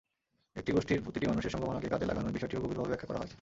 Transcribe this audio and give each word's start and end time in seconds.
একটি 0.59 0.71
গোষ্ঠীর 0.75 1.03
প্রতিটি 1.05 1.25
মানুষের 1.31 1.53
সম্ভাবনাকে 1.53 1.91
কাজে 1.93 2.09
লাগানোর 2.09 2.35
বিষয়টিও 2.35 2.63
গভীরভাবে 2.63 2.91
ব্যাখ্যা 2.91 3.07
করা 3.09 3.19
হয়। 3.21 3.29